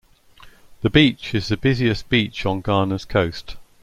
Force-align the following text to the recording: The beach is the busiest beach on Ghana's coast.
The 0.81 0.89
beach 0.89 1.35
is 1.35 1.49
the 1.49 1.57
busiest 1.57 2.09
beach 2.09 2.43
on 2.47 2.61
Ghana's 2.61 3.05
coast. 3.05 3.57